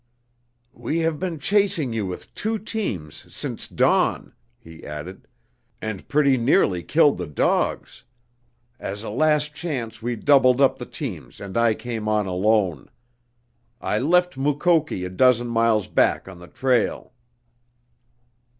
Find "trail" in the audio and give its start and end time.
16.47-17.13